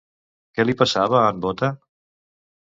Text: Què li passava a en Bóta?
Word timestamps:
Què 0.55 0.65
li 0.65 0.75
passava 0.79 1.21
a 1.21 1.29
en 1.35 1.45
Bóta? 1.45 1.73